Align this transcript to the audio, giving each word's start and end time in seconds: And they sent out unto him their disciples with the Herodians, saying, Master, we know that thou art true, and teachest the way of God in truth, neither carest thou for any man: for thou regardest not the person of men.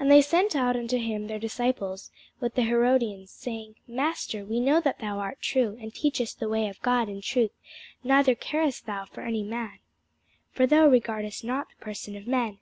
And 0.00 0.10
they 0.10 0.22
sent 0.22 0.56
out 0.56 0.76
unto 0.76 0.96
him 0.96 1.26
their 1.26 1.38
disciples 1.38 2.10
with 2.40 2.54
the 2.54 2.62
Herodians, 2.62 3.30
saying, 3.30 3.74
Master, 3.86 4.42
we 4.42 4.60
know 4.60 4.80
that 4.80 4.98
thou 5.00 5.18
art 5.18 5.42
true, 5.42 5.76
and 5.78 5.92
teachest 5.94 6.40
the 6.40 6.48
way 6.48 6.68
of 6.68 6.80
God 6.80 7.06
in 7.10 7.20
truth, 7.20 7.50
neither 8.02 8.34
carest 8.34 8.86
thou 8.86 9.04
for 9.04 9.20
any 9.20 9.42
man: 9.42 9.80
for 10.52 10.66
thou 10.66 10.86
regardest 10.86 11.44
not 11.44 11.66
the 11.68 11.84
person 11.84 12.16
of 12.16 12.26
men. 12.26 12.60